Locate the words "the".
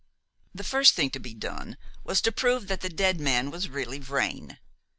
0.55-0.63, 2.81-2.89